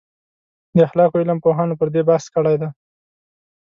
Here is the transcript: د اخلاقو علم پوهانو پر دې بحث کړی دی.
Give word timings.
د 0.75 0.77
اخلاقو 0.87 1.19
علم 1.21 1.37
پوهانو 1.45 1.77
پر 1.79 1.87
دې 1.93 2.01
بحث 2.09 2.25
کړی 2.35 2.55
دی. 2.61 2.69